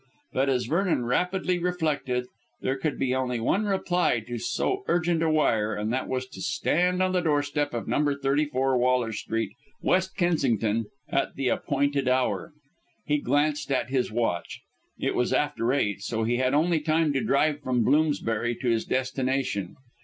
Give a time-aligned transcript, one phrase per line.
[0.33, 2.25] But, as Vernon rapidly reflected,
[2.59, 6.41] there could be only one reply to so urgent a wire, and that was to
[6.41, 8.15] stand on the doorstep of No.
[8.19, 12.51] 34, Waller Street, West Kensington, at the appointed hour.
[13.05, 14.61] He glanced at his watch.
[14.97, 18.85] It was after eight, so he had only time to drive from Bloomsbury to his
[18.85, 19.75] destination.